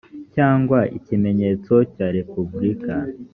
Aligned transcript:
cyangwa 0.35 0.79
ikimenyetso 0.97 1.73
cya 1.93 2.07
repubulika 2.17 2.95